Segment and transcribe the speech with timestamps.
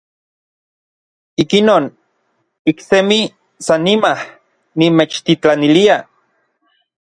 [1.43, 1.85] Ikinon,
[2.71, 3.19] iksemi
[3.67, 4.17] sannimaj
[4.77, 6.03] nimechtitlanilia.